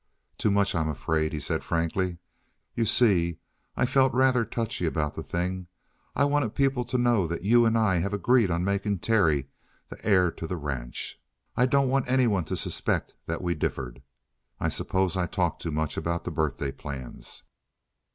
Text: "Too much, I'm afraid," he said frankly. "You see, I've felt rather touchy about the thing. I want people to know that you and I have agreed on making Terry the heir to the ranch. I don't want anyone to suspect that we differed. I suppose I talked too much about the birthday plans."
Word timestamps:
"Too 0.39 0.49
much, 0.49 0.73
I'm 0.73 0.89
afraid," 0.89 1.31
he 1.31 1.39
said 1.39 1.63
frankly. 1.63 2.17
"You 2.73 2.85
see, 2.85 3.37
I've 3.77 3.91
felt 3.91 4.15
rather 4.15 4.43
touchy 4.43 4.87
about 4.87 5.13
the 5.13 5.21
thing. 5.21 5.67
I 6.15 6.25
want 6.25 6.55
people 6.55 6.83
to 6.85 6.97
know 6.97 7.27
that 7.27 7.43
you 7.43 7.67
and 7.67 7.77
I 7.77 7.97
have 7.99 8.11
agreed 8.11 8.49
on 8.49 8.63
making 8.63 8.97
Terry 8.97 9.47
the 9.89 10.03
heir 10.03 10.31
to 10.31 10.47
the 10.47 10.57
ranch. 10.57 11.21
I 11.55 11.67
don't 11.67 11.87
want 11.87 12.09
anyone 12.09 12.45
to 12.45 12.55
suspect 12.57 13.13
that 13.27 13.43
we 13.43 13.53
differed. 13.53 14.01
I 14.59 14.69
suppose 14.69 15.15
I 15.15 15.27
talked 15.27 15.61
too 15.61 15.71
much 15.71 15.97
about 15.97 16.23
the 16.23 16.31
birthday 16.31 16.71
plans." 16.71 17.43